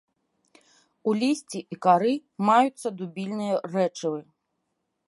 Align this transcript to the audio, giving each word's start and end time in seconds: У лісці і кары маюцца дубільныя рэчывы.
У 1.11 1.13
лісці 1.19 1.59
і 1.75 1.79
кары 1.87 2.15
маюцца 2.51 2.87
дубільныя 3.03 3.55
рэчывы. 3.73 4.21